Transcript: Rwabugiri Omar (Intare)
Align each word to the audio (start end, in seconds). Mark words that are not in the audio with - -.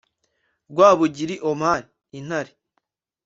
Rwabugiri 0.71 1.35
Omar 1.49 1.81
(Intare) 2.19 2.51